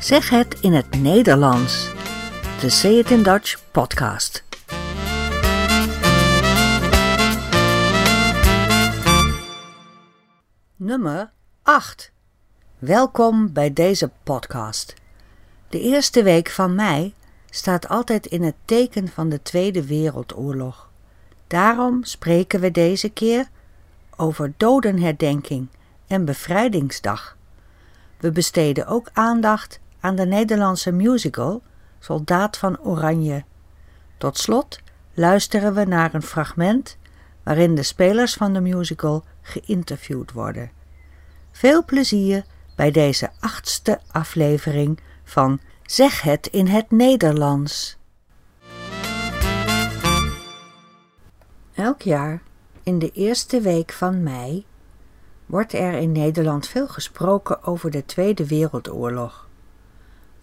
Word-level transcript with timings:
Zeg 0.00 0.30
het 0.30 0.60
in 0.60 0.72
het 0.72 1.00
Nederlands. 1.00 1.90
De 2.60 2.70
Say 2.70 2.92
It 2.92 3.10
in 3.10 3.22
Dutch 3.22 3.70
podcast. 3.70 4.44
Nummer 10.76 11.32
8. 11.62 12.12
Welkom 12.78 13.52
bij 13.52 13.72
deze 13.72 14.10
podcast. 14.22 14.94
De 15.68 15.80
eerste 15.80 16.22
week 16.22 16.50
van 16.50 16.74
mei 16.74 17.14
staat 17.50 17.88
altijd 17.88 18.26
in 18.26 18.42
het 18.42 18.56
teken 18.64 19.08
van 19.08 19.28
de 19.28 19.42
Tweede 19.42 19.86
Wereldoorlog. 19.86 20.90
Daarom 21.46 22.04
spreken 22.04 22.60
we 22.60 22.70
deze 22.70 23.08
keer 23.08 23.48
over 24.16 24.52
dodenherdenking 24.56 25.68
en 26.06 26.24
bevrijdingsdag. 26.24 27.36
We 28.18 28.32
besteden 28.32 28.86
ook 28.86 29.08
aandacht 29.12 29.80
aan 30.00 30.16
de 30.16 30.26
Nederlandse 30.26 30.92
musical 30.92 31.62
Soldaat 31.98 32.56
van 32.56 32.80
Oranje. 32.80 33.44
Tot 34.18 34.38
slot 34.38 34.80
luisteren 35.14 35.74
we 35.74 35.84
naar 35.84 36.14
een 36.14 36.22
fragment 36.22 36.96
waarin 37.42 37.74
de 37.74 37.82
spelers 37.82 38.34
van 38.34 38.52
de 38.52 38.60
musical 38.60 39.24
geïnterviewd 39.42 40.32
worden. 40.32 40.70
Veel 41.52 41.84
plezier 41.84 42.44
bij 42.76 42.90
deze 42.90 43.30
achtste 43.40 44.00
aflevering 44.10 45.00
van 45.24 45.60
Zeg 45.82 46.22
het 46.22 46.46
in 46.46 46.66
het 46.66 46.90
Nederlands. 46.90 47.98
Elk 51.74 52.02
jaar 52.02 52.42
in 52.82 52.98
de 52.98 53.10
eerste 53.10 53.60
week 53.60 53.92
van 53.92 54.22
mei 54.22 54.66
wordt 55.46 55.72
er 55.72 55.92
in 55.92 56.12
Nederland 56.12 56.68
veel 56.68 56.88
gesproken 56.88 57.62
over 57.62 57.90
de 57.90 58.04
Tweede 58.04 58.46
Wereldoorlog. 58.46 59.47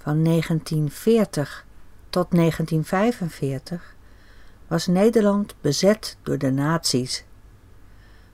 Van 0.05 0.23
1940 0.23 1.65
tot 2.09 2.31
1945 2.31 3.95
was 4.67 4.87
Nederland 4.87 5.55
bezet 5.61 6.17
door 6.23 6.37
de 6.37 6.51
nazi's. 6.51 7.25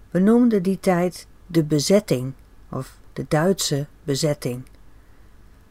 We 0.09 0.20
noemden 0.20 0.64
die 0.64 0.80
tijd 0.80 1.28
de 1.48 1.64
bezetting 1.64 2.34
of 2.70 2.98
de 3.14 3.26
Duitse 3.28 3.88
bezetting. 4.04 4.64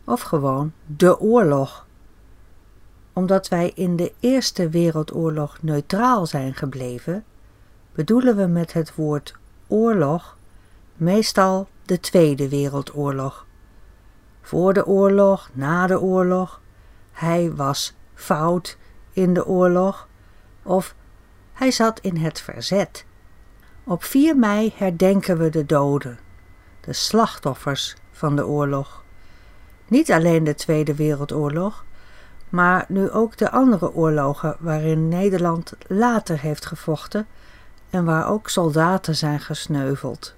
Of 0.04 0.20
gewoon 0.20 0.72
de 0.86 1.20
oorlog. 1.20 1.86
Omdat 3.12 3.48
wij 3.48 3.72
in 3.74 3.96
de 3.96 4.12
Eerste 4.20 4.68
Wereldoorlog 4.68 5.62
neutraal 5.62 6.26
zijn 6.26 6.54
gebleven, 6.54 7.24
bedoelen 7.92 8.36
we 8.36 8.46
met 8.46 8.72
het 8.72 8.94
woord 8.94 9.34
oorlog 9.66 10.36
meestal 10.96 11.68
de 11.84 12.00
Tweede 12.00 12.48
Wereldoorlog. 12.48 13.48
Voor 14.40 14.72
de 14.72 14.86
oorlog, 14.86 15.50
na 15.52 15.86
de 15.86 16.00
oorlog, 16.00 16.60
hij 17.12 17.52
was 17.54 17.94
fout 18.14 18.76
in 19.12 19.34
de 19.34 19.46
oorlog 19.46 20.08
of 20.62 20.94
hij 21.52 21.70
zat 21.70 22.00
in 22.00 22.16
het 22.16 22.40
verzet. 22.40 23.04
Op 23.84 24.04
4 24.04 24.36
mei 24.36 24.72
herdenken 24.76 25.38
we 25.38 25.48
de 25.48 25.66
doden, 25.66 26.18
de 26.80 26.92
slachtoffers 26.92 27.96
van 28.10 28.36
de 28.36 28.46
oorlog. 28.46 29.04
Niet 29.88 30.12
alleen 30.12 30.44
de 30.44 30.54
Tweede 30.54 30.94
Wereldoorlog, 30.94 31.84
maar 32.48 32.84
nu 32.88 33.10
ook 33.10 33.36
de 33.36 33.50
andere 33.50 33.92
oorlogen 33.94 34.56
waarin 34.58 35.08
Nederland 35.08 35.72
later 35.86 36.40
heeft 36.40 36.66
gevochten 36.66 37.26
en 37.90 38.04
waar 38.04 38.28
ook 38.28 38.48
soldaten 38.48 39.16
zijn 39.16 39.40
gesneuveld. 39.40 40.34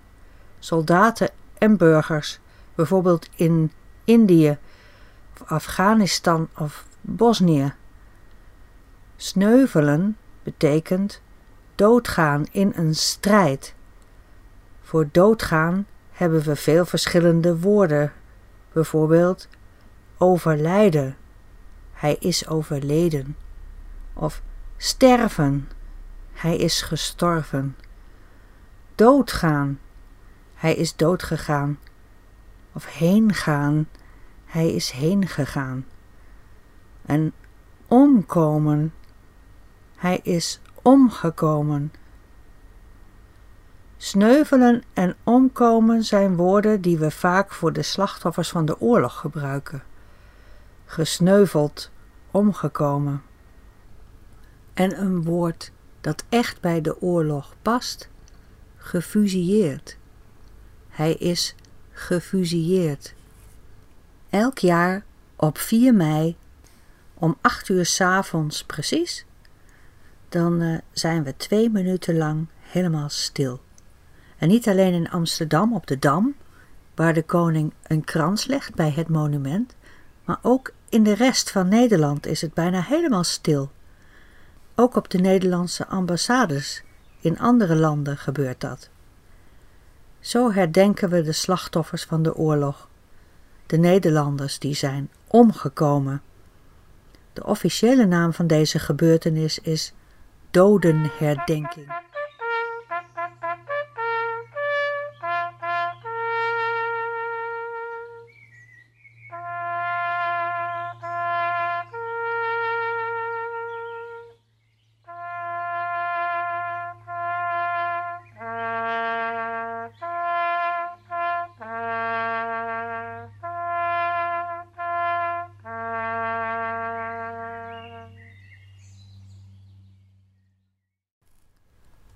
Soldaten 0.59 1.31
en 1.59 1.77
burgers, 1.77 2.41
bijvoorbeeld 2.75 3.29
in 3.35 3.73
Indië, 4.05 4.59
Afghanistan 5.47 6.49
of 6.59 6.87
Bosnië. 7.01 7.73
Sneuvelen 9.17 10.17
betekent 10.43 11.23
doodgaan 11.75 12.47
in 12.51 12.73
een 12.75 12.95
strijd. 12.95 13.75
Voor 14.81 15.09
doodgaan 15.13 15.87
hebben 16.11 16.43
we 16.43 16.57
veel 16.57 16.85
verschillende 16.85 17.59
woorden, 17.59 18.13
bijvoorbeeld 18.73 19.49
overlijden, 20.19 21.17
hij 21.93 22.17
is 22.19 22.49
overleden, 22.49 23.37
of 24.13 24.43
sterven, 24.77 25.69
hij 26.33 26.57
is 26.57 26.83
gestorven. 26.83 27.77
Doodgaan, 28.95 29.81
hij 30.55 30.75
is 30.75 30.97
doodgegaan. 30.97 31.79
Of 32.73 32.87
heengaan, 32.87 33.89
hij 34.45 34.73
is 34.73 34.91
heengegaan. 34.91 35.87
En 37.07 37.33
omkomen, 37.89 38.95
hij 39.97 40.21
is 40.23 40.61
omgekomen. 40.83 41.93
Sneuvelen 43.97 44.83
en 44.93 45.17
omkomen 45.25 46.05
zijn 46.05 46.37
woorden 46.37 46.81
die 46.81 46.99
we 46.99 47.11
vaak 47.11 47.53
voor 47.53 47.73
de 47.73 47.83
slachtoffers 47.83 48.51
van 48.51 48.65
de 48.65 48.81
oorlog 48.81 49.19
gebruiken. 49.19 49.83
Gesneuveld, 50.85 51.91
omgekomen. 52.31 53.23
En 54.75 55.01
een 55.01 55.23
woord 55.25 55.73
dat 56.01 56.25
echt 56.29 56.61
bij 56.61 56.81
de 56.81 57.01
oorlog 57.01 57.55
past, 57.63 58.09
gefusilleerd. 58.77 59.99
Hij 60.89 61.13
is 61.13 61.55
gefusilleerd. 61.93 63.15
Elk 64.31 64.59
jaar 64.59 65.05
op 65.37 65.59
4 65.59 65.95
mei 65.95 66.37
om 67.15 67.37
8 67.41 67.69
uur 67.69 67.87
s 67.87 68.01
avonds 68.01 68.65
precies, 68.65 69.25
dan 70.29 70.63
uh, 70.63 70.79
zijn 70.93 71.23
we 71.23 71.37
twee 71.37 71.71
minuten 71.71 72.17
lang 72.17 72.47
helemaal 72.61 73.09
stil. 73.09 73.61
En 74.39 74.49
niet 74.49 74.69
alleen 74.69 74.93
in 74.93 75.11
Amsterdam 75.11 75.75
op 75.75 75.87
de 75.87 75.99
Dam, 75.99 76.35
waar 76.95 77.15
de 77.15 77.23
koning 77.23 77.73
een 77.83 78.05
krans 78.05 78.47
legt 78.47 78.75
bij 78.75 78.91
het 78.91 79.09
monument, 79.09 79.75
maar 80.25 80.39
ook 80.43 80.73
in 80.89 81.03
de 81.03 81.15
rest 81.15 81.51
van 81.51 81.69
Nederland 81.69 82.27
is 82.27 82.41
het 82.41 82.55
bijna 82.55 82.81
helemaal 82.81 83.25
stil. 83.25 83.71
Ook 84.75 84.97
op 84.97 85.11
de 85.11 85.19
Nederlandse 85.19 85.87
ambassades 85.87 86.83
in 87.21 87.39
andere 87.39 87.77
landen 87.77 88.17
gebeurt 88.17 88.61
dat. 88.61 88.89
Zo 90.23 90.53
herdenken 90.53 91.09
we 91.09 91.23
de 91.23 91.33
slachtoffers 91.33 92.05
van 92.05 92.23
de 92.23 92.35
oorlog, 92.35 92.89
de 93.67 93.79
Nederlanders 93.79 94.59
die 94.59 94.75
zijn 94.75 95.11
omgekomen. 95.27 96.23
De 97.33 97.45
officiële 97.45 98.07
naam 98.07 98.33
van 98.33 98.47
deze 98.47 98.79
gebeurtenis 98.79 99.59
is 99.59 99.93
dodenherdenking. 100.51 102.12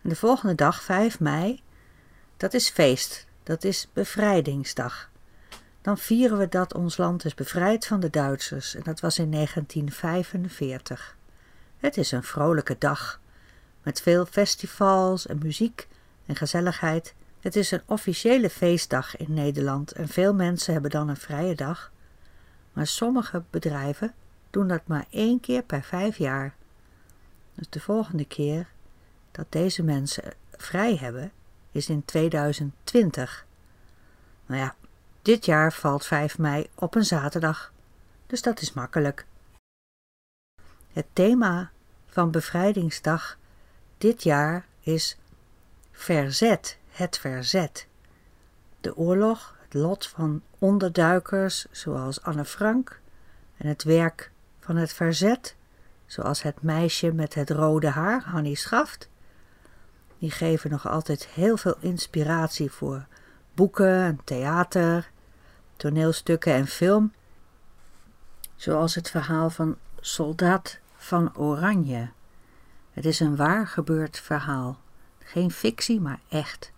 De 0.09 0.17
volgende 0.17 0.55
dag, 0.55 0.83
5 0.83 1.21
mei, 1.21 1.63
dat 2.37 2.55
is 2.55 2.69
feest, 2.69 3.27
dat 3.43 3.65
is 3.65 3.89
bevrijdingsdag. 3.93 5.11
Dan 5.83 5.99
vieren 5.99 6.39
we 6.39 6.49
dat 6.49 6.75
ons 6.75 6.97
land 6.97 7.25
is 7.25 7.35
bevrijd 7.35 7.87
van 7.87 8.01
de 8.01 8.11
Duitsers 8.11 8.75
en 8.75 8.83
dat 8.83 9.01
was 9.01 9.19
in 9.19 9.31
1945. 9.31 11.17
Het 11.77 11.97
is 11.97 12.13
een 12.13 12.23
vrolijke 12.23 12.77
dag, 12.79 13.21
met 13.83 14.03
veel 14.03 14.27
festivals 14.27 15.27
en 15.27 15.39
muziek 15.39 15.89
en 16.27 16.37
gezelligheid. 16.37 17.15
Het 17.41 17.57
is 17.57 17.71
een 17.71 17.83
officiële 17.87 18.51
feestdag 18.51 19.17
in 19.17 19.35
Nederland 19.35 19.93
en 19.93 20.09
veel 20.09 20.35
mensen 20.35 20.73
hebben 20.73 20.91
dan 20.91 21.09
een 21.09 21.17
vrije 21.17 21.55
dag. 21.55 21.93
Maar 22.73 22.87
sommige 22.87 23.43
bedrijven 23.51 24.15
doen 24.51 24.69
dat 24.69 24.87
maar 24.87 25.07
één 25.11 25.41
keer 25.41 25.63
per 25.63 25.83
vijf 25.83 26.17
jaar. 26.17 26.55
Dus 27.55 27.67
de 27.69 27.81
volgende 27.81 28.25
keer 28.25 28.75
dat 29.37 29.47
deze 29.49 29.83
mensen 29.83 30.33
vrij 30.57 30.97
hebben, 30.97 31.33
is 31.73 31.89
in 31.89 32.05
2020. 32.05 33.47
Nou 34.47 34.61
ja, 34.61 34.75
dit 35.23 35.45
jaar 35.45 35.73
valt 35.73 36.07
5 36.07 36.39
mei 36.39 36.67
op 36.75 36.95
een 36.95 37.05
zaterdag, 37.05 37.73
dus 38.27 38.43
dat 38.43 38.61
is 38.61 38.73
makkelijk. 38.73 39.27
Het 40.93 41.07
thema 41.13 41.71
van 42.07 42.31
Bevrijdingsdag 42.31 43.39
dit 43.99 44.23
jaar 44.23 44.67
is 44.81 45.17
Verzet, 45.93 46.79
het 46.91 47.19
verzet. 47.19 47.87
De 48.81 48.97
oorlog, 48.97 49.57
het 49.63 49.75
lot 49.75 50.07
van 50.07 50.43
onderduikers 50.59 51.67
zoals 51.71 52.23
Anne 52.23 52.45
Frank 52.45 53.01
en 53.57 53.69
het 53.69 53.83
werk 53.83 54.31
van 54.61 54.77
het 54.77 54.93
verzet, 54.93 55.57
zoals 56.07 56.43
het 56.43 56.63
meisje 56.63 57.13
met 57.13 57.35
het 57.35 57.51
rode 57.51 57.89
haar, 57.89 58.23
Hannie 58.23 58.57
Schaft. 58.57 59.09
Die 60.19 60.31
geven 60.31 60.71
nog 60.71 60.89
altijd 60.89 61.27
heel 61.27 61.57
veel 61.57 61.77
inspiratie 61.81 62.71
voor 62.71 63.07
boeken 63.55 64.03
en 64.03 64.21
theater, 64.25 65.11
toneelstukken 65.77 66.53
en 66.53 66.67
film, 66.67 67.13
zoals 68.57 68.95
het 68.95 69.11
verhaal 69.11 69.51
van 69.51 69.77
Soldaat 70.01 70.79
van 70.97 71.37
Oranje. 71.37 72.09
Het 72.93 73.05
is 73.05 73.21
een 73.21 73.37
waar 73.37 73.67
gebeurd 73.67 74.21
verhaal, 74.21 74.79
geen 75.19 75.51
fictie, 75.51 76.01
maar 76.01 76.21
echt. 76.29 76.73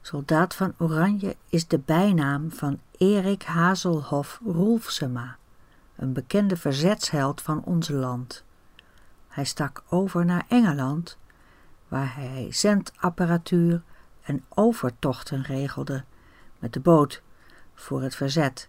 Soldaat 0.00 0.54
van 0.54 0.74
Oranje 0.78 1.36
is 1.48 1.66
de 1.66 1.78
bijnaam 1.78 2.52
van 2.52 2.80
Erik 2.98 3.42
Hazelhoff 3.42 4.40
Roelfsema, 4.44 5.36
een 5.96 6.12
bekende 6.12 6.56
verzetsheld 6.56 7.40
van 7.42 7.64
ons 7.64 7.88
land. 7.88 8.44
Hij 9.28 9.44
stak 9.44 9.82
over 9.88 10.24
naar 10.24 10.44
Engeland, 10.48 11.18
waar 11.94 12.14
hij 12.14 12.46
zendapparatuur 12.50 13.82
en 14.22 14.44
overtochten 14.48 15.42
regelde 15.42 16.04
met 16.58 16.72
de 16.72 16.80
boot 16.80 17.22
voor 17.74 18.02
het 18.02 18.14
verzet. 18.14 18.68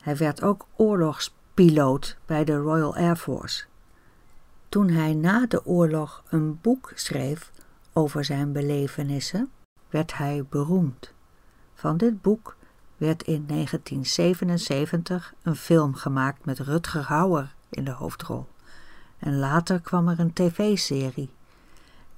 Hij 0.00 0.16
werd 0.16 0.42
ook 0.42 0.66
oorlogspiloot 0.76 2.18
bij 2.26 2.44
de 2.44 2.56
Royal 2.56 2.96
Air 2.96 3.16
Force. 3.16 3.64
Toen 4.68 4.88
hij 4.88 5.14
na 5.14 5.46
de 5.46 5.66
oorlog 5.66 6.22
een 6.28 6.60
boek 6.60 6.92
schreef 6.94 7.52
over 7.92 8.24
zijn 8.24 8.52
belevenissen, 8.52 9.50
werd 9.90 10.16
hij 10.16 10.44
beroemd. 10.48 11.12
Van 11.74 11.96
dit 11.96 12.22
boek 12.22 12.56
werd 12.96 13.22
in 13.22 13.46
1977 13.46 15.34
een 15.42 15.56
film 15.56 15.94
gemaakt 15.94 16.44
met 16.44 16.58
Rutger 16.58 17.02
Hauer 17.02 17.54
in 17.68 17.84
de 17.84 17.90
hoofdrol. 17.90 18.48
En 19.18 19.38
later 19.38 19.80
kwam 19.80 20.08
er 20.08 20.20
een 20.20 20.32
tv-serie. 20.32 21.30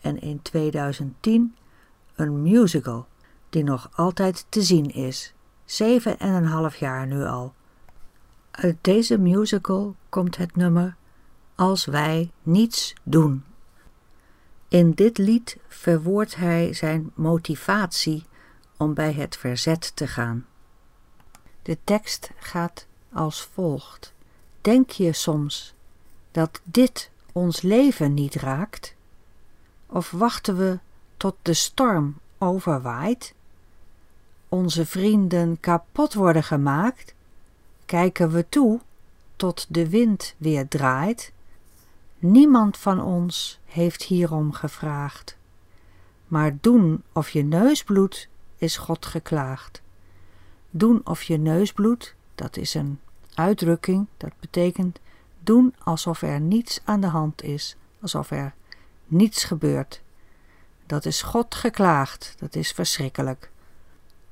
En 0.04 0.20
in 0.20 0.42
2010 0.42 1.56
een 2.14 2.42
musical 2.42 3.06
die 3.50 3.64
nog 3.64 3.90
altijd 3.94 4.46
te 4.48 4.62
zien 4.62 4.94
is. 4.94 5.34
Zeven 5.64 6.18
en 6.18 6.32
een 6.32 6.46
half 6.46 6.76
jaar 6.76 7.06
nu 7.06 7.24
al. 7.24 7.54
Uit 8.50 8.76
deze 8.80 9.18
musical 9.18 9.94
komt 10.08 10.36
het 10.36 10.56
nummer 10.56 10.96
Als 11.54 11.84
wij 11.84 12.30
niets 12.42 12.94
doen. 13.02 13.44
In 14.68 14.90
dit 14.90 15.18
lied 15.18 15.56
verwoordt 15.68 16.36
hij 16.36 16.72
zijn 16.72 17.10
motivatie 17.14 18.24
om 18.76 18.94
bij 18.94 19.12
het 19.12 19.36
verzet 19.36 19.96
te 19.96 20.06
gaan. 20.06 20.46
De 21.62 21.78
tekst 21.84 22.30
gaat 22.36 22.86
als 23.12 23.42
volgt: 23.42 24.12
Denk 24.60 24.90
je 24.90 25.12
soms 25.12 25.74
dat 26.30 26.60
dit 26.64 27.10
ons 27.32 27.62
leven 27.62 28.14
niet 28.14 28.34
raakt? 28.34 28.94
Of 29.94 30.11
wachten 30.11 30.56
we 30.56 30.79
tot 31.17 31.35
de 31.43 31.55
storm 31.55 32.19
overwaait? 32.38 33.35
Onze 34.49 34.87
vrienden 34.87 35.61
kapot 35.61 36.14
worden 36.14 36.44
gemaakt? 36.44 37.14
Kijken 37.87 38.31
we 38.31 38.49
toe 38.49 38.81
tot 39.37 39.67
de 39.69 39.88
wind 39.88 40.35
weer 40.37 40.69
draait? 40.69 41.32
Niemand 42.19 42.76
van 42.76 43.02
ons 43.02 43.58
heeft 43.64 44.02
hierom 44.02 44.52
gevraagd. 44.52 45.37
Maar 46.26 46.56
doen 46.61 47.02
of 47.12 47.31
je 47.31 47.43
neus 47.43 47.85
bloedt, 47.85 48.29
is 48.56 48.76
God 48.76 49.06
geklaagd. 49.06 49.82
Doen 50.70 51.00
of 51.05 51.23
je 51.23 51.37
neus 51.37 51.73
bloedt, 51.73 52.14
dat 52.35 52.56
is 52.56 52.75
een 52.75 53.00
uitdrukking, 53.35 54.06
dat 54.17 54.32
betekent 54.40 54.99
doen 55.40 55.75
alsof 55.79 56.23
er 56.23 56.40
niets 56.40 56.81
aan 56.85 57.00
de 57.00 57.06
hand 57.06 57.43
is, 57.43 57.76
alsof 58.00 58.31
er 58.31 58.55
niets 59.06 59.44
gebeurt. 59.44 60.02
Dat 60.86 61.04
is 61.04 61.22
God 61.22 61.54
geklaagd, 61.54 62.34
dat 62.38 62.54
is 62.54 62.72
verschrikkelijk. 62.72 63.50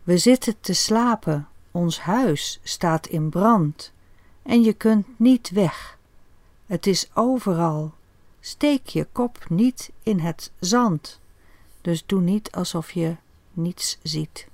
We 0.02 0.18
zitten 0.18 0.60
te 0.60 0.72
slapen, 0.72 1.48
ons 1.70 2.00
huis 2.00 2.60
staat 2.62 3.06
in 3.06 3.28
brand 3.28 3.92
en 4.42 4.62
je 4.62 4.72
kunt 4.72 5.06
niet 5.18 5.50
weg. 5.50 5.98
Het 6.66 6.86
is 6.86 7.10
overal. 7.14 7.92
Steek 8.40 8.86
je 8.86 9.06
kop 9.12 9.48
niet 9.48 9.90
in 10.02 10.18
het 10.18 10.50
zand, 10.58 11.20
dus 11.80 12.06
doe 12.06 12.20
niet 12.20 12.52
alsof 12.52 12.90
je 12.90 13.16
niets 13.52 13.98
ziet. 14.02 14.48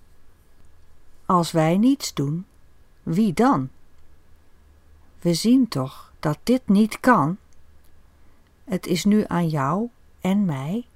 Als 1.27 1.51
wij 1.51 1.77
niets 1.77 2.15
doen, 2.15 2.47
wie 3.03 3.33
dan? 3.33 3.69
We 5.21 5.35
zien 5.35 5.69
toch 5.69 6.13
dat 6.21 6.39
dit 6.43 6.69
niet 6.69 7.01
kan? 7.01 7.37
Het 8.65 8.87
is 8.87 9.05
nu 9.05 9.25
aan 9.27 9.49
jou 9.49 9.89
en 10.21 10.45
mij, 10.45 10.87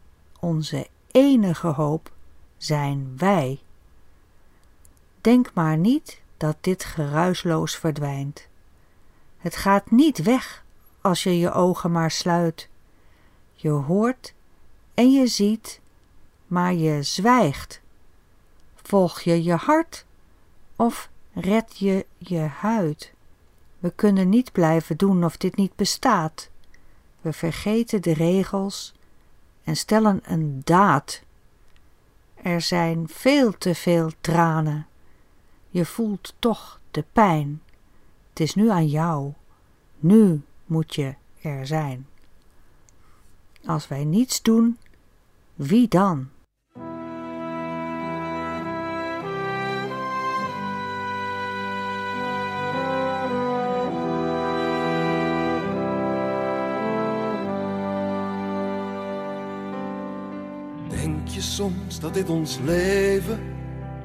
onze 0.40 0.86
enige 1.10 1.66
hoop, 1.66 2.12
zijn 2.56 3.14
wij. 3.16 3.60
Denk 5.20 5.54
maar 5.54 5.76
niet 5.76 6.20
dat 6.36 6.56
dit 6.60 6.84
geruisloos 6.84 7.76
verdwijnt. 7.76 8.48
Het 9.38 9.56
gaat 9.56 9.90
niet 9.90 10.22
weg 10.22 10.64
als 11.00 11.22
je 11.22 11.38
je 11.38 11.52
ogen 11.52 11.92
maar 11.92 12.10
sluit. 12.10 12.68
Je 13.54 13.68
hoort 13.68 14.34
en 14.94 15.12
je 15.12 15.26
ziet, 15.26 15.80
maar 16.46 16.74
je 16.74 17.02
zwijgt. 17.02 17.80
Volg 18.74 19.20
je 19.20 19.42
je 19.42 19.54
hart 19.54 20.04
of 20.76 21.10
red 21.32 21.78
je 21.78 22.06
je 22.18 22.38
huid? 22.38 23.12
We 23.78 23.90
kunnen 23.90 24.28
niet 24.28 24.52
blijven 24.52 24.96
doen 24.96 25.24
of 25.24 25.36
dit 25.36 25.56
niet 25.56 25.76
bestaat. 25.76 26.50
We 27.20 27.32
vergeten 27.32 28.02
de 28.02 28.12
regels 28.12 28.94
en 29.64 29.76
stellen 29.76 30.20
een 30.24 30.60
daad. 30.64 31.22
Er 32.34 32.60
zijn 32.60 33.08
veel 33.08 33.58
te 33.58 33.74
veel 33.74 34.10
tranen. 34.20 34.86
Je 35.68 35.84
voelt 35.84 36.34
toch 36.38 36.80
de 36.90 37.04
pijn. 37.12 37.62
Het 38.28 38.40
is 38.40 38.54
nu 38.54 38.70
aan 38.70 38.86
jou. 38.86 39.32
Nu 39.98 40.42
moet 40.66 40.94
je 40.94 41.14
er 41.40 41.66
zijn. 41.66 42.06
Als 43.64 43.88
wij 43.88 44.04
niets 44.04 44.42
doen, 44.42 44.78
wie 45.54 45.88
dan? 45.88 46.28
Denk 61.02 61.28
je 61.28 61.40
soms 61.40 62.00
dat 62.00 62.14
dit 62.14 62.30
ons 62.30 62.58
leven 62.64 63.40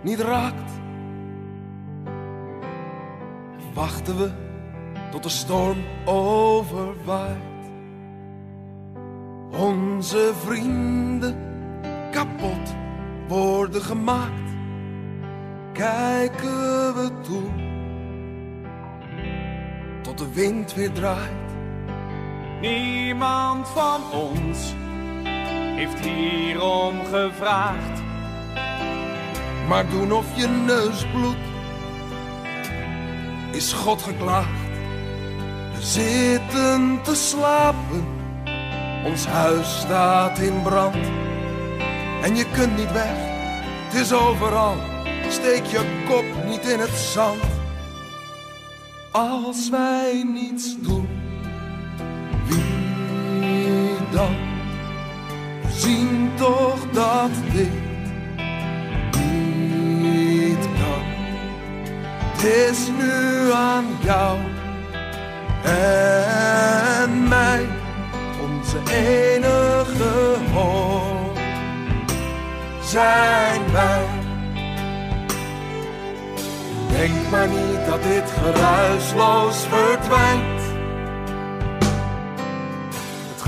niet 0.01 0.19
raakt? 0.19 0.71
Wachten 3.73 4.17
we 4.17 4.31
tot 5.11 5.23
de 5.23 5.29
storm 5.29 5.77
overwaait? 6.05 7.37
Onze 9.51 10.31
vrienden 10.45 11.37
kapot 12.11 12.75
worden 13.27 13.81
gemaakt. 13.81 14.51
Kijken 15.73 16.95
we 16.95 17.11
toe 17.21 17.49
tot 20.01 20.17
de 20.17 20.33
wind 20.33 20.73
weer 20.73 20.91
draait. 20.91 21.51
Niemand 22.61 23.67
van 23.67 24.01
ons 24.11 24.73
heeft 25.77 25.99
hierom 25.99 27.05
gevraagd. 27.05 28.01
Maar 29.67 29.89
doen 29.89 30.11
of 30.11 30.25
je 30.35 30.47
neus 30.47 31.05
bloedt, 31.13 31.47
is 33.51 33.73
God 33.73 34.01
geklaagd. 34.01 34.65
We 35.73 35.81
zitten 35.81 36.99
te 37.03 37.15
slapen, 37.15 38.05
ons 39.05 39.25
huis 39.25 39.79
staat 39.79 40.39
in 40.39 40.61
brand. 40.61 41.05
En 42.21 42.35
je 42.35 42.45
kunt 42.51 42.77
niet 42.77 42.91
weg, 42.91 43.17
het 43.85 43.93
is 43.93 44.13
overal, 44.13 44.75
steek 45.29 45.65
je 45.65 46.03
kop 46.07 46.45
niet 46.45 46.67
in 46.67 46.79
het 46.79 46.95
zand. 46.95 47.43
Als 49.11 49.69
wij 49.69 50.23
niets 50.33 50.75
doen, 50.81 51.07
wie 52.47 53.97
dan? 54.11 54.46
Zien 55.77 56.31
toch 56.35 56.79
dat 56.91 57.31
dit 57.53 57.71
niet 60.01 60.67
kan. 60.79 61.03
Het 62.31 62.43
is 62.43 62.87
nu 62.97 63.51
aan 63.51 63.85
jou 64.03 64.37
en 65.63 67.27
mij, 67.27 67.65
onze 68.41 68.77
enige 68.93 70.35
hoop. 70.53 71.37
Zijn 72.81 73.71
wij 73.71 74.17
Denk 76.97 77.29
maar 77.31 77.47
niet 77.47 77.85
dat 77.89 78.03
dit 78.03 78.31
geruisloos 78.31 79.65
verdwijnt. 79.69 80.56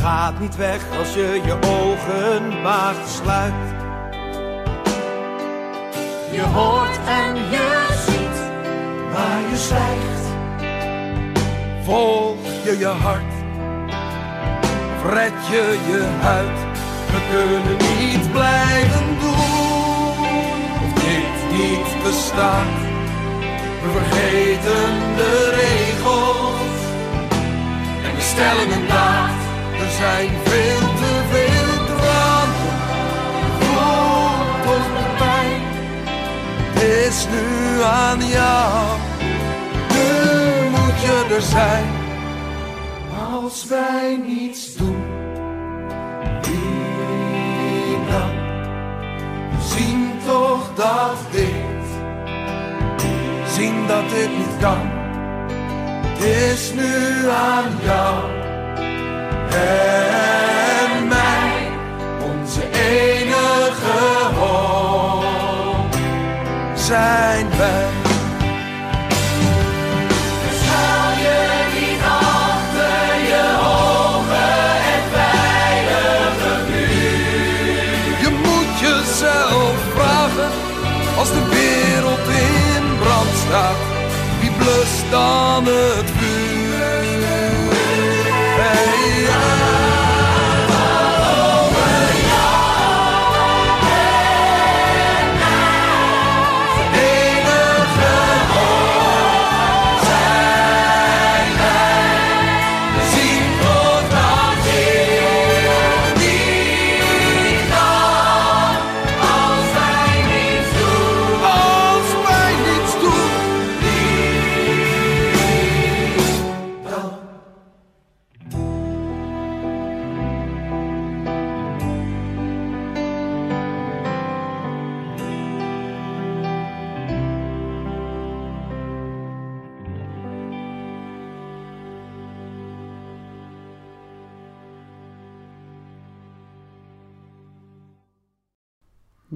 Gaat 0.01 0.39
niet 0.39 0.55
weg 0.55 0.81
als 0.99 1.13
je 1.13 1.41
je 1.45 1.53
ogen 1.53 2.61
maar 2.61 2.95
sluit. 3.05 3.53
Je 6.31 6.41
hoort 6.41 6.99
en 7.07 7.35
je 7.35 7.87
ziet 8.05 8.39
waar 9.13 9.41
je 9.49 9.57
zwijgt. 9.57 10.27
Volg 11.83 12.37
je 12.63 12.77
je 12.77 12.85
hart, 12.85 13.33
red 15.05 15.33
je 15.49 15.77
je 15.87 16.03
huid. 16.21 16.59
We 17.11 17.19
kunnen 17.31 17.77
niet 17.99 18.31
blijven 18.31 19.19
doen, 19.19 20.25
of 20.83 20.93
dit 20.93 21.57
niet 21.57 22.03
bestaat. 22.03 22.77
We 23.81 23.89
vergeten 23.91 25.15
de 25.15 25.49
regels 25.55 26.79
en 28.03 28.15
we 28.15 28.21
stellen 28.21 28.71
een 28.71 28.87
daad. 28.87 29.38
Aan 37.83 38.27
jou, 38.27 38.97
moet 40.69 41.01
je 41.01 41.27
er 41.35 41.41
zijn. 41.41 41.85
Als 43.33 43.65
wij 43.65 44.19
niets 44.27 44.75
doen, 44.75 45.03
dan? 48.09 48.31
Zien 49.61 50.11
toch 50.25 50.71
dat 50.75 51.17
dit, 51.31 51.87
zien 53.47 53.87
dat 53.87 54.09
dit 54.09 54.37
niet 54.37 54.57
kan. 54.59 54.97
Het 56.03 56.23
is 56.23 56.71
nu 56.73 57.29
aan 57.29 57.71
jou 57.83 58.37
dan 85.19 85.65
het 85.65 86.18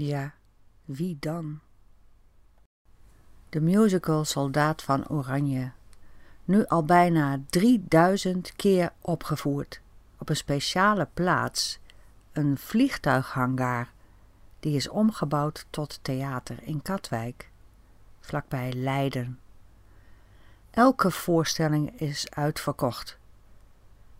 Ja, 0.05 0.33
wie 0.85 1.17
dan? 1.19 1.59
De 3.49 3.61
musical 3.61 4.25
Soldaat 4.25 4.81
van 4.81 5.07
Oranje. 5.09 5.71
Nu 6.45 6.65
al 6.65 6.83
bijna 6.83 7.39
3000 7.49 8.55
keer 8.55 8.91
opgevoerd. 9.01 9.81
Op 10.17 10.29
een 10.29 10.35
speciale 10.35 11.07
plaats, 11.13 11.79
een 12.31 12.57
vliegtuighangar, 12.57 13.91
die 14.59 14.75
is 14.75 14.89
omgebouwd 14.89 15.65
tot 15.69 15.99
theater 16.01 16.63
in 16.63 16.81
Katwijk, 16.81 17.49
vlakbij 18.19 18.73
Leiden. 18.73 19.39
Elke 20.69 21.11
voorstelling 21.11 21.99
is 21.99 22.29
uitverkocht. 22.29 23.17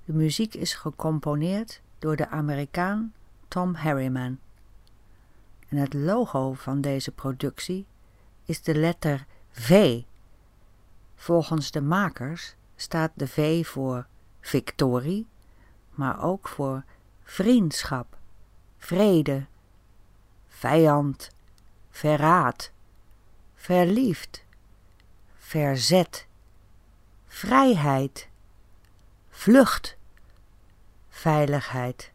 De 0.06 0.14
muziek 0.14 0.54
is 0.54 0.74
gecomponeerd 0.74 1.82
door 2.00 2.16
de 2.16 2.30
Amerikaan 2.30 3.14
Tom 3.48 3.76
Harriman. 3.76 4.40
En 5.74 5.80
het 5.80 5.94
logo 5.94 6.54
van 6.54 6.82
deze 6.82 7.12
productie 7.12 7.86
is 8.46 8.62
de 8.62 8.76
letter 8.76 9.26
V. 9.50 10.02
Volgens 11.16 11.72
de 11.72 11.82
makers 11.82 12.56
staat 12.76 13.12
de 13.14 13.28
V 13.28 13.68
voor 13.68 14.08
victorie, 14.42 15.28
maar 15.90 16.24
ook 16.24 16.48
voor 16.48 16.84
vriendschap, 17.24 18.18
vrede, 18.78 19.46
vijand, 20.48 21.30
verraad, 21.90 22.72
verliefd, 23.56 24.46
verzet, 25.38 26.28
vrijheid, 27.26 28.30
vlucht, 29.30 29.98
veiligheid 31.10 32.12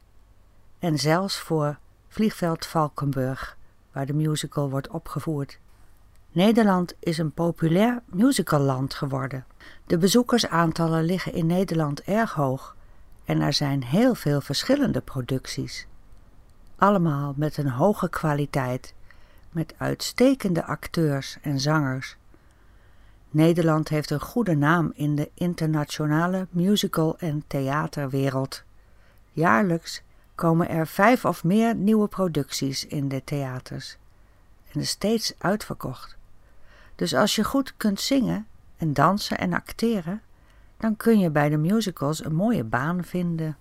en 0.78 0.98
zelfs 0.98 1.38
voor 1.38 1.78
vliegveld 2.08 2.66
Valkenburg, 2.66 3.56
waar 3.92 4.06
de 4.06 4.14
musical 4.14 4.70
wordt 4.70 4.88
opgevoerd. 4.88 5.58
Nederland 6.32 6.94
is 6.98 7.18
een 7.18 7.32
populair 7.32 8.02
musicalland 8.04 8.94
geworden. 8.94 9.44
De 9.86 9.98
bezoekersaantallen 9.98 11.04
liggen 11.04 11.32
in 11.32 11.46
Nederland 11.46 12.02
erg 12.02 12.32
hoog 12.32 12.76
en 13.24 13.40
er 13.40 13.52
zijn 13.52 13.84
heel 13.84 14.14
veel 14.14 14.40
verschillende 14.40 15.00
producties. 15.00 15.86
Allemaal 16.76 17.34
met 17.36 17.56
een 17.56 17.68
hoge 17.70 18.08
kwaliteit, 18.08 18.94
met 19.50 19.74
uitstekende 19.78 20.64
acteurs 20.64 21.38
en 21.42 21.60
zangers. 21.60 22.16
Nederland 23.30 23.88
heeft 23.88 24.10
een 24.10 24.20
goede 24.20 24.54
naam 24.54 24.92
in 24.94 25.14
de 25.14 25.30
internationale 25.34 26.46
musical- 26.50 27.18
en 27.18 27.44
theaterwereld. 27.46 28.62
Jaarlijks 29.32 30.02
komen 30.38 30.68
er 30.68 30.86
vijf 30.86 31.24
of 31.24 31.44
meer 31.44 31.74
nieuwe 31.74 32.08
producties 32.08 32.86
in 32.86 33.08
de 33.08 33.24
theaters 33.24 33.96
en 34.72 34.80
is 34.80 34.90
steeds 34.90 35.34
uitverkocht. 35.38 36.16
Dus 36.94 37.14
als 37.14 37.34
je 37.34 37.44
goed 37.44 37.76
kunt 37.76 38.00
zingen 38.00 38.46
en 38.76 38.92
dansen 38.92 39.38
en 39.38 39.52
acteren, 39.52 40.22
dan 40.76 40.96
kun 40.96 41.18
je 41.18 41.30
bij 41.30 41.48
de 41.48 41.56
musicals 41.56 42.24
een 42.24 42.34
mooie 42.34 42.64
baan 42.64 43.04
vinden. 43.04 43.56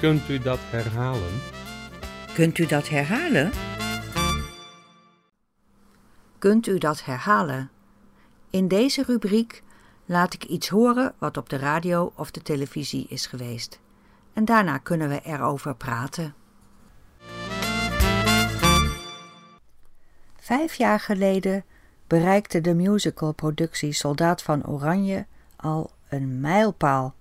Kunt 0.00 0.28
u 0.28 0.38
dat 0.38 0.58
herhalen? 0.60 1.40
Kunt 2.34 2.58
u 2.58 2.66
dat 2.66 2.88
herhalen? 2.88 3.50
Kunt 6.38 6.66
u 6.66 6.78
dat 6.78 7.04
herhalen? 7.04 7.70
In 8.50 8.68
deze 8.68 9.02
rubriek 9.02 9.62
laat 10.04 10.34
ik 10.34 10.44
iets 10.44 10.68
horen 10.68 11.14
wat 11.18 11.36
op 11.36 11.48
de 11.48 11.56
radio 11.56 12.12
of 12.14 12.30
de 12.30 12.42
televisie 12.42 13.06
is 13.08 13.26
geweest. 13.26 13.80
En 14.38 14.44
daarna 14.44 14.78
kunnen 14.78 15.08
we 15.08 15.20
erover 15.22 15.74
praten. 15.74 16.34
Vijf 20.36 20.74
jaar 20.74 21.00
geleden 21.00 21.64
bereikte 22.06 22.60
de 22.60 22.74
musicalproductie 22.74 23.92
Soldaat 23.92 24.42
van 24.42 24.66
Oranje 24.66 25.26
al 25.56 25.90
een 26.08 26.40
mijlpaal. 26.40 27.14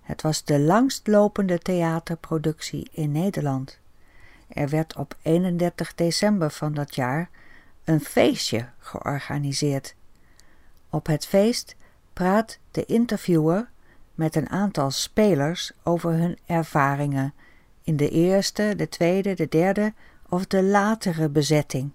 Het 0.00 0.22
was 0.22 0.44
de 0.44 0.60
langstlopende 0.60 1.58
theaterproductie 1.58 2.88
in 2.92 3.12
Nederland. 3.12 3.78
Er 4.48 4.68
werd 4.68 4.96
op 4.96 5.16
31 5.22 5.94
december 5.94 6.50
van 6.50 6.74
dat 6.74 6.94
jaar 6.94 7.30
een 7.84 8.00
feestje 8.00 8.68
georganiseerd. 8.78 9.94
Op 10.90 11.06
het 11.06 11.26
feest 11.26 11.76
praat 12.12 12.58
de 12.70 12.84
interviewer 12.84 13.68
met 14.16 14.36
een 14.36 14.50
aantal 14.50 14.90
spelers 14.90 15.72
over 15.82 16.12
hun 16.12 16.38
ervaringen 16.46 17.34
in 17.82 17.96
de 17.96 18.08
eerste, 18.08 18.74
de 18.76 18.88
tweede, 18.88 19.34
de 19.34 19.48
derde 19.48 19.92
of 20.28 20.46
de 20.46 20.62
latere 20.62 21.28
bezetting. 21.28 21.90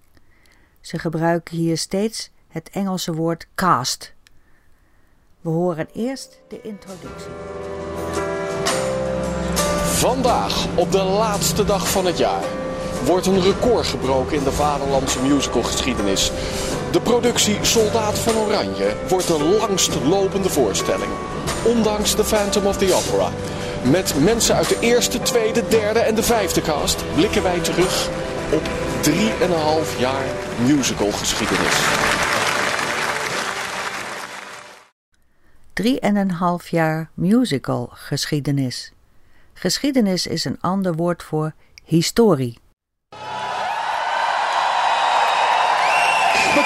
Ze 0.80 0.98
gebruiken 0.98 1.56
hier 1.56 1.78
steeds 1.78 2.30
het 2.48 2.70
Engelse 2.72 3.14
woord 3.14 3.46
cast. 3.54 4.14
We 5.40 5.48
horen 5.48 5.88
eerst 5.92 6.40
de 6.48 6.60
introductie. 6.60 7.30
Vandaag, 9.82 10.66
op 10.76 10.92
de 10.92 11.02
laatste 11.02 11.64
dag 11.64 11.90
van 11.90 12.06
het 12.06 12.18
jaar, 12.18 12.44
wordt 13.04 13.26
een 13.26 13.40
record 13.40 13.86
gebroken 13.86 14.36
in 14.36 14.44
de 14.44 14.52
vaderlandse 14.52 15.22
musicalgeschiedenis. 15.22 16.32
De 16.92 17.00
productie 17.00 17.64
Soldaat 17.64 18.18
van 18.18 18.36
Oranje 18.36 18.96
wordt 19.08 19.26
de 19.26 19.56
langst 19.60 20.04
lopende 20.04 20.48
voorstelling. 20.48 21.10
Ondanks 21.64 22.14
The 22.14 22.24
Phantom 22.24 22.66
of 22.66 22.78
the 22.78 22.94
Opera. 22.94 23.30
Met 23.90 24.14
mensen 24.24 24.54
uit 24.54 24.68
de 24.68 24.78
eerste, 24.80 25.22
tweede, 25.22 25.68
derde 25.68 25.98
en 25.98 26.14
de 26.14 26.22
vijfde 26.22 26.60
cast 26.60 27.04
blikken 27.14 27.42
wij 27.42 27.60
terug 27.60 28.08
op 28.52 28.62
3,5 29.02 29.98
jaar 29.98 30.24
musicalgeschiedenis. 30.66 31.76
Drie 35.72 36.00
en 36.00 36.16
een 36.16 36.30
half 36.30 36.68
jaar 36.68 37.10
musical 37.14 37.88
geschiedenis. 37.92 38.92
Geschiedenis 39.52 40.26
is 40.26 40.44
een 40.44 40.60
ander 40.60 40.94
woord 40.94 41.22
voor 41.22 41.54
historie. 41.84 42.61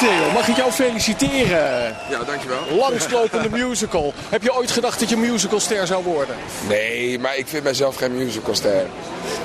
Matteo, 0.01 0.33
mag 0.33 0.49
ik 0.49 0.57
jou 0.57 0.73
feliciteren? 0.73 1.97
Ja, 2.11 2.25
dankjewel. 2.27 2.59
Langstlopende 2.71 3.49
musical. 3.49 4.13
Heb 4.29 4.43
je 4.43 4.55
ooit 4.55 4.71
gedacht 4.71 5.01
dat 5.01 5.09
je 5.09 5.17
musicalster 5.17 5.87
zou 5.87 6.05
worden? 6.05 6.37
Nee, 6.69 7.19
maar 7.19 7.37
ik 7.37 7.47
vind 7.47 7.63
mijzelf 7.65 7.97
geen 7.97 8.17
musicalster. 8.17 8.87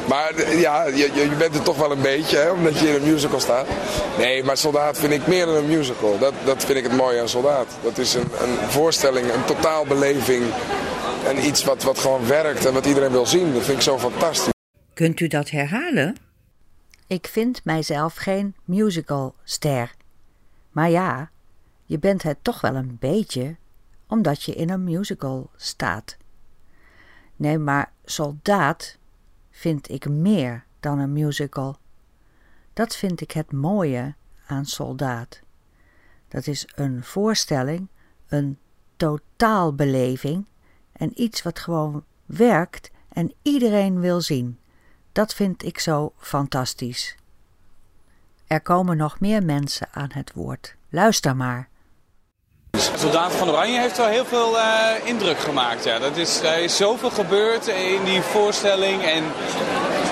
Maar 0.08 0.58
ja, 0.58 0.86
je, 0.86 1.10
je 1.14 1.30
je 1.30 1.36
bent 1.38 1.56
er 1.56 1.62
toch 1.62 1.78
wel 1.78 1.92
een 1.92 2.02
beetje, 2.02 2.38
hè, 2.38 2.50
omdat 2.50 2.80
je 2.80 2.88
in 2.88 2.96
een 2.96 3.12
musical 3.12 3.40
staat. 3.40 3.68
Nee, 4.18 4.44
maar 4.44 4.58
Soldaat 4.58 4.98
vind 4.98 5.14
ik 5.14 5.28
meer 5.28 5.46
dan 5.46 5.56
een 5.56 5.68
musical. 5.68 6.18
Dat, 6.20 6.34
dat 6.46 6.64
vind 6.66 6.78
ik 6.78 6.84
het 6.84 6.96
mooie 6.96 7.22
aan 7.22 7.30
Soldaat. 7.30 7.68
Dat 7.84 7.98
is 7.98 8.14
een, 8.14 8.30
een 8.42 8.70
voorstelling, 8.70 9.34
een 9.34 9.46
totaalbeleving. 9.46 10.44
En 11.28 11.46
iets 11.46 11.64
wat, 11.64 11.84
wat 11.84 12.00
gewoon 12.00 12.28
werkt 12.28 12.66
en 12.66 12.74
wat 12.74 12.86
iedereen 12.86 13.12
wil 13.12 13.26
zien. 13.26 13.54
Dat 13.54 13.64
vind 13.64 13.78
ik 13.78 13.84
zo 13.84 14.00
fantastisch. 14.00 14.54
Kunt 14.94 15.20
u 15.20 15.28
dat 15.28 15.50
herhalen? 15.50 16.16
Ik 17.08 17.28
vind 17.28 17.62
mijzelf 17.64 18.16
geen 18.16 18.56
musicalster. 18.66 20.00
Maar 20.72 20.90
ja, 20.90 21.32
je 21.84 22.00
bent 22.00 22.24
het 22.24 22.44
toch 22.44 22.62
wel 22.62 22.76
een 22.76 22.98
beetje, 23.00 23.56
omdat 24.08 24.44
je 24.44 24.54
in 24.54 24.70
een 24.70 24.84
musical 24.84 25.50
staat. 25.56 26.18
Nee, 27.36 27.58
maar 27.58 27.92
soldaat 28.06 28.98
vind 29.50 29.90
ik 29.90 30.10
meer 30.10 30.66
dan 30.80 31.00
een 31.00 31.14
musical. 31.14 31.78
Dat 32.74 32.96
vind 32.96 33.22
ik 33.22 33.32
het 33.32 33.52
mooie 33.52 34.16
aan 34.48 34.66
soldaat. 34.66 35.42
Dat 36.28 36.48
is 36.48 36.68
een 36.76 37.04
voorstelling, 37.04 37.88
een 38.28 38.58
totaalbeleving 38.98 40.46
en 40.92 41.22
iets 41.22 41.42
wat 41.42 41.60
gewoon 41.60 42.04
werkt 42.26 42.92
en 43.10 43.34
iedereen 43.42 44.00
wil 44.00 44.22
zien. 44.22 44.60
Dat 45.12 45.34
vind 45.34 45.64
ik 45.64 45.80
zo 45.80 46.14
fantastisch. 46.18 47.16
Er 48.52 48.62
komen 48.62 48.98
nog 48.98 49.20
meer 49.20 49.44
mensen 49.44 49.88
aan 49.92 50.10
het 50.14 50.32
woord. 50.34 50.76
Luister 50.90 51.36
maar. 51.36 51.70
Soldaat 52.78 53.32
van 53.32 53.50
Oranje 53.50 53.80
heeft 53.80 53.98
wel 53.98 54.08
heel 54.08 54.26
veel 54.26 54.60
eh, 54.60 55.06
indruk 55.06 55.40
gemaakt. 55.40 55.84
Ja. 55.84 56.00
Dat 56.00 56.18
is, 56.18 56.42
er 56.42 56.64
is 56.64 56.78
zoveel 56.78 57.10
gebeurd 57.10 57.68
in 57.68 58.04
die 58.04 58.22
voorstelling. 58.22 59.04
En, 59.04 59.24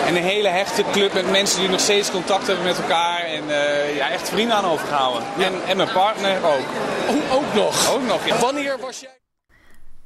en 0.06 0.16
een 0.16 0.24
hele 0.24 0.48
hechte 0.48 0.84
club 0.92 1.14
met 1.14 1.32
mensen 1.32 1.60
die 1.60 1.70
nog 1.70 1.80
steeds 1.80 2.12
contact 2.12 2.48
hebben 2.48 2.66
met 2.66 2.80
elkaar. 2.80 3.20
En 3.20 3.50
eh, 3.50 3.96
ja, 3.96 4.10
echt 4.10 4.30
vrienden 4.30 4.56
aan 4.56 4.66
overgehouden. 4.66 5.24
En, 5.38 5.64
en 5.68 5.78
mijn 5.78 5.92
partner 5.94 6.44
ook. 6.44 6.68
Oh, 7.10 7.34
ook 7.34 7.54
nog. 7.54 7.94
Ook 7.94 8.04
nog, 8.04 8.26
ja. 8.26 8.40
Wanneer 8.40 8.80
was 8.80 9.00
jij... 9.00 9.20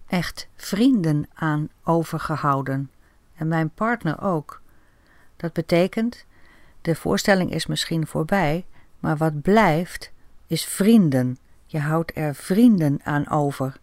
Echt 0.07 0.47
vrienden 0.55 1.29
aan 1.33 1.69
overgehouden. 1.83 2.91
En 3.35 3.47
mijn 3.47 3.69
partner 3.69 4.21
ook. 4.21 4.61
Dat 5.37 5.53
betekent, 5.53 6.25
de 6.83 6.95
voorstelling 6.95 7.53
is 7.53 7.65
misschien 7.65 8.07
voorbij, 8.07 8.65
maar 8.99 9.17
wat 9.17 9.41
blijft 9.41 10.11
is 10.47 10.65
vrienden. 10.65 11.37
Je 11.65 11.79
houdt 11.79 12.11
er 12.15 12.35
vrienden 12.35 12.99
aan 13.03 13.29
over. 13.29 13.77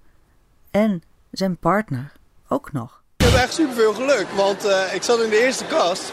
En 0.70 1.02
zijn 1.30 1.56
partner 1.56 2.12
ook 2.48 2.72
nog. 2.72 3.02
Ik 3.16 3.26
heb 3.26 3.34
echt 3.34 3.54
superveel 3.54 3.94
geluk, 3.94 4.26
want 4.28 4.64
eh, 4.64 4.94
ik 4.94 5.02
zat 5.02 5.20
in 5.20 5.30
de 5.30 5.44
eerste 5.44 5.64
kast. 5.64 6.12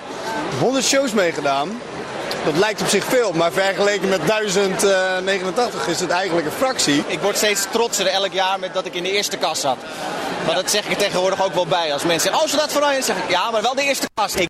100 0.60 0.86
shows 0.86 1.14
meegedaan. 1.14 1.70
Dat 2.46 2.58
lijkt 2.58 2.82
op 2.82 2.88
zich 2.88 3.04
veel, 3.04 3.34
maar 3.34 3.52
vergeleken 3.52 4.10
met 4.10 4.28
1089 4.28 5.88
is 5.88 6.00
het 6.00 6.10
eigenlijk 6.10 6.48
een 6.48 6.54
fractie. 6.54 7.04
Ik 7.08 7.20
word 7.20 7.38
steeds 7.38 7.68
trotser 7.72 8.08
elk 8.08 8.32
jaar 8.32 8.60
met 8.60 8.74
dat 8.74 8.86
ik 8.86 8.94
in 8.94 9.04
de 9.04 9.12
eerste 9.12 9.38
kast 9.38 9.62
zat. 9.62 9.78
Maar 10.46 10.56
dat 10.56 10.70
zeg 10.70 10.86
ik 10.86 10.92
er 10.92 10.98
tegenwoordig 10.98 11.44
ook 11.44 11.54
wel 11.54 11.68
bij. 11.68 11.94
Als 11.94 12.04
mensen 12.04 12.22
zeggen, 12.22 12.42
oh, 12.42 12.50
soldaat 12.50 12.72
van 12.72 12.82
Oranje, 12.82 12.98
dan 12.98 13.16
zeg 13.16 13.24
ik, 13.24 13.30
ja, 13.30 13.52
maar 13.52 13.62
wel 13.62 13.76
de 13.76 13.84
eerste 13.84 14.10
kast. 14.14 14.36
Ik 14.36 14.50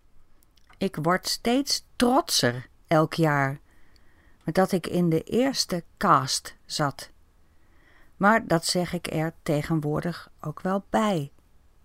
Ik 0.78 0.96
word 1.02 1.28
steeds 1.28 1.82
trotser 1.98 2.66
elk 2.86 3.14
jaar 3.14 3.60
met 4.44 4.54
dat 4.54 4.72
ik 4.72 4.86
in 4.86 5.08
de 5.08 5.22
eerste 5.22 5.84
cast 5.96 6.54
zat. 6.66 7.10
Maar 8.16 8.46
dat 8.46 8.66
zeg 8.66 8.92
ik 8.92 9.12
er 9.12 9.32
tegenwoordig 9.42 10.30
ook 10.40 10.60
wel 10.60 10.84
bij. 10.90 11.32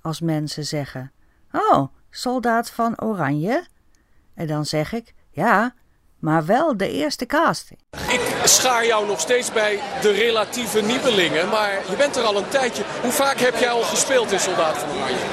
Als 0.02 0.21
mensen 0.21 0.65
zeggen: 0.65 1.12
Oh, 1.52 1.88
soldaat 2.10 2.69
van 2.69 3.02
Oranje? 3.02 3.65
En 4.34 4.47
dan 4.47 4.65
zeg 4.65 4.93
ik: 4.93 5.13
Ja, 5.30 5.73
maar 6.19 6.45
wel 6.45 6.78
de 6.78 6.91
eerste 6.91 7.26
cast. 7.26 7.71
Ik 7.91 8.41
schaar 8.43 8.86
jou 8.86 9.08
nog 9.08 9.19
steeds 9.19 9.52
bij 9.52 9.80
de 10.02 10.12
relatieve 10.12 10.82
nieuwelingen, 10.82 11.49
maar 11.49 11.71
je 11.89 11.95
bent 11.97 12.15
er 12.15 12.23
al 12.23 12.38
een 12.38 12.49
tijdje. 12.49 12.84
Hoe 13.02 13.12
vaak 13.12 13.38
heb 13.38 13.56
jij 13.56 13.69
al 13.69 13.84
gespeeld 13.84 14.32
in 14.32 14.39
Soldaat 14.39 14.78
van 14.78 14.89
Oranje? 14.89 15.26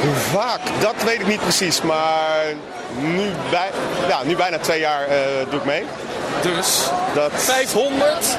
Hoe 0.00 0.14
vaak, 0.14 0.80
dat 0.80 1.02
weet 1.02 1.20
ik 1.20 1.26
niet 1.26 1.40
precies, 1.40 1.82
maar 1.82 2.54
nu, 3.00 3.30
bij, 3.50 3.70
ja, 4.08 4.22
nu 4.22 4.36
bijna 4.36 4.58
twee 4.58 4.80
jaar 4.80 5.06
eh, 5.06 5.16
doe 5.50 5.58
ik 5.58 5.64
mee. 5.64 5.84
Dus 6.42 6.82
Dat 7.14 7.30
500? 7.34 8.36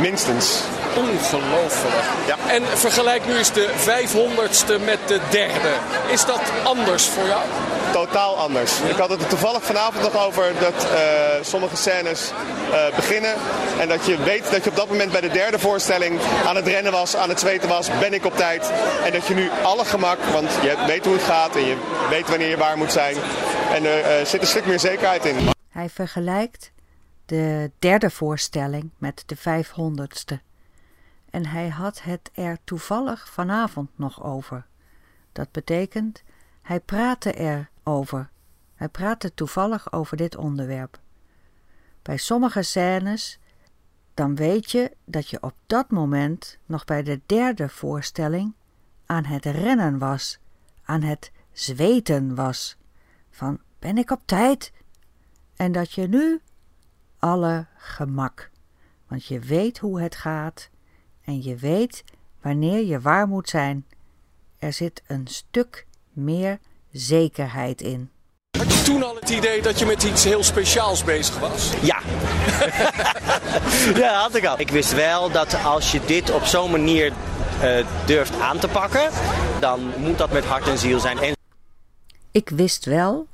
minstens. 0.00 0.60
Ongelooflijk. 0.96 1.94
Ja. 2.26 2.36
En 2.48 2.62
vergelijk 2.74 3.26
nu 3.26 3.36
eens 3.36 3.52
de 3.52 3.68
500ste 3.78 4.84
met 4.84 4.98
de 5.06 5.20
derde. 5.30 5.72
Is 6.10 6.24
dat 6.24 6.40
anders 6.62 7.06
voor 7.06 7.26
jou? 7.26 7.40
Totaal 7.92 8.36
anders. 8.36 8.72
Ik 8.88 8.96
had 8.96 9.08
het 9.10 9.20
er 9.22 9.26
toevallig 9.28 9.62
vanavond 9.62 10.02
nog 10.12 10.26
over 10.26 10.52
dat 10.60 10.86
eh, 10.94 11.00
sommige 11.42 11.76
scènes 11.76 12.30
eh, 12.72 12.96
beginnen. 12.96 13.34
En 13.80 13.88
dat 13.88 14.06
je 14.06 14.16
weet 14.16 14.50
dat 14.50 14.64
je 14.64 14.70
op 14.70 14.76
dat 14.76 14.88
moment 14.88 15.12
bij 15.12 15.20
de 15.20 15.28
derde 15.28 15.58
voorstelling 15.58 16.20
aan 16.46 16.56
het 16.56 16.66
rennen 16.66 16.92
was, 16.92 17.16
aan 17.16 17.28
het 17.28 17.40
zweten 17.40 17.68
was, 17.68 17.88
ben 18.00 18.14
ik 18.14 18.26
op 18.26 18.36
tijd. 18.36 18.70
En 19.04 19.12
dat 19.12 19.26
je 19.26 19.34
nu 19.34 19.50
alle 19.62 19.84
gemak, 19.84 20.18
want 20.32 20.50
je 20.62 20.74
weet 20.86 21.04
hoe 21.04 21.14
het 21.14 21.24
gaat 21.24 21.56
en 21.56 21.66
je 21.66 21.76
weet 22.10 22.28
wanneer 22.28 22.48
je 22.48 22.56
waar 22.56 22.76
moet 22.76 22.92
zijn. 22.92 23.16
En 23.72 23.84
er 23.84 24.00
eh, 24.00 24.24
zit 24.24 24.40
een 24.40 24.46
stuk 24.46 24.66
meer 24.66 24.80
zekerheid 24.80 25.24
in. 25.24 25.36
Hij 25.68 25.88
vergelijkt 25.88 26.72
de 27.26 27.70
derde 27.78 28.10
voorstelling 28.10 28.90
met 28.98 29.22
de 29.26 29.36
vijfhonderdste. 29.36 30.40
En 31.30 31.46
hij 31.46 31.68
had 31.68 32.02
het 32.02 32.30
er 32.34 32.58
toevallig 32.64 33.28
vanavond 33.28 33.90
nog 33.94 34.24
over. 34.24 34.66
Dat 35.32 35.50
betekent, 35.50 36.22
hij 36.62 36.80
praatte 36.80 37.32
er 37.32 37.70
over. 37.82 38.30
Hij 38.74 38.88
praatte 38.88 39.34
toevallig 39.34 39.92
over 39.92 40.16
dit 40.16 40.36
onderwerp. 40.36 40.98
Bij 42.02 42.16
sommige 42.16 42.62
scènes, 42.62 43.38
dan 44.14 44.34
weet 44.34 44.70
je 44.70 44.96
dat 45.04 45.28
je 45.28 45.42
op 45.42 45.54
dat 45.66 45.90
moment 45.90 46.58
nog 46.66 46.84
bij 46.84 47.02
de 47.02 47.20
derde 47.26 47.68
voorstelling 47.68 48.54
aan 49.06 49.24
het 49.24 49.44
rennen 49.44 49.98
was, 49.98 50.38
aan 50.84 51.02
het 51.02 51.32
zweten 51.52 52.34
was. 52.34 52.76
Van 53.32 53.60
ben 53.78 53.98
ik 53.98 54.10
op 54.10 54.20
tijd? 54.24 54.72
En 55.56 55.72
dat 55.72 55.92
je 55.92 56.08
nu 56.08 56.40
alle 57.18 57.66
gemak. 57.76 58.50
Want 59.08 59.26
je 59.26 59.38
weet 59.38 59.78
hoe 59.78 60.00
het 60.00 60.16
gaat 60.16 60.68
en 61.24 61.42
je 61.42 61.56
weet 61.56 62.04
wanneer 62.40 62.84
je 62.84 63.00
waar 63.00 63.28
moet 63.28 63.48
zijn. 63.48 63.86
Er 64.58 64.72
zit 64.72 65.02
een 65.06 65.26
stuk 65.26 65.86
meer 66.12 66.58
zekerheid 66.90 67.80
in. 67.80 68.10
Had 68.58 68.72
je 68.72 68.82
toen 68.82 69.02
al 69.02 69.14
het 69.14 69.30
idee 69.30 69.62
dat 69.62 69.78
je 69.78 69.86
met 69.86 70.02
iets 70.02 70.24
heel 70.24 70.42
speciaals 70.42 71.04
bezig 71.04 71.38
was? 71.38 71.72
Ja. 71.82 72.00
ja, 74.02 74.20
had 74.20 74.34
ik 74.34 74.44
al. 74.44 74.60
Ik 74.60 74.70
wist 74.70 74.94
wel 74.94 75.30
dat 75.30 75.64
als 75.64 75.92
je 75.92 76.00
dit 76.06 76.30
op 76.30 76.44
zo'n 76.44 76.70
manier 76.70 77.12
eh, 77.60 77.86
durft 78.06 78.40
aan 78.40 78.58
te 78.58 78.68
pakken, 78.68 79.10
dan 79.60 79.92
moet 79.96 80.18
dat 80.18 80.32
met 80.32 80.44
hart 80.44 80.68
en 80.68 80.78
ziel 80.78 81.00
zijn. 81.00 81.18
En 81.18 81.34
Ik 82.32 82.48
wist 82.48 82.84
wel 82.84 83.26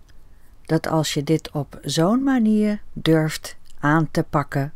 dat 0.63 0.87
als 0.87 1.15
je 1.15 1.25
dit 1.25 1.51
op 1.51 1.79
zo'n 1.83 2.23
manier 2.23 2.81
durft 2.93 3.57
aan 3.79 4.11
te 4.11 4.23
pakken, 4.23 4.73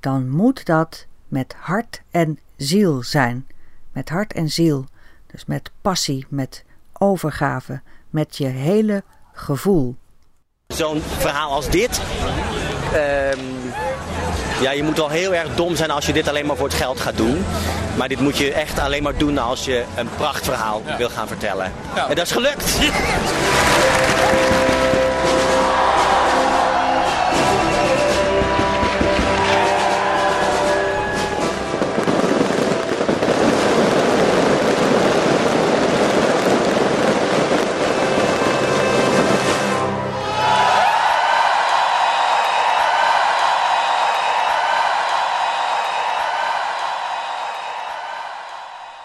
dan 0.00 0.28
moet 0.28 0.64
dat 0.64 1.06
met 1.26 1.54
hart 1.58 2.02
en 2.10 2.38
ziel 2.56 3.02
zijn. 3.02 3.46
Met 3.92 4.08
hart 4.08 4.32
en 4.32 4.48
ziel. 4.48 4.84
Dus 5.26 5.44
met 5.44 5.70
passie, 5.80 6.26
met 6.28 6.64
overgave, 6.92 7.80
met 8.10 8.36
je 8.36 8.46
hele 8.46 9.02
gevoel. 9.32 9.96
zo'n 10.66 11.00
verhaal 11.00 11.52
als 11.52 11.70
dit, 11.70 12.00
ehm, 12.92 13.57
Ja, 14.60 14.70
je 14.70 14.82
moet 14.82 14.96
wel 14.96 15.08
heel 15.08 15.34
erg 15.34 15.54
dom 15.54 15.76
zijn 15.76 15.90
als 15.90 16.06
je 16.06 16.12
dit 16.12 16.28
alleen 16.28 16.46
maar 16.46 16.56
voor 16.56 16.66
het 16.66 16.76
geld 16.76 17.00
gaat 17.00 17.16
doen. 17.16 17.44
Maar 17.96 18.08
dit 18.08 18.20
moet 18.20 18.36
je 18.36 18.52
echt 18.52 18.78
alleen 18.78 19.02
maar 19.02 19.16
doen 19.16 19.38
als 19.38 19.64
je 19.64 19.84
een 19.96 20.08
prachtverhaal 20.16 20.82
wil 20.98 21.08
gaan 21.08 21.28
vertellen. 21.28 21.72
En 22.08 22.14
dat 22.14 22.26
is 22.26 22.32
gelukt! 22.32 22.78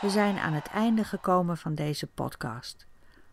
We 0.03 0.09
zijn 0.09 0.37
aan 0.37 0.53
het 0.53 0.67
einde 0.67 1.03
gekomen 1.03 1.57
van 1.57 1.75
deze 1.75 2.07
podcast. 2.07 2.85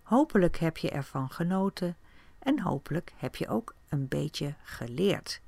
Hopelijk 0.02 0.56
heb 0.56 0.76
je 0.76 0.90
ervan 0.90 1.30
genoten 1.30 1.96
en 2.38 2.61
hopelijk 2.61 3.12
heb 3.16 3.37
je 3.37 3.48
ook 3.48 3.74
een 3.88 4.09
beetje 4.09 4.54
geleerd. 4.62 5.40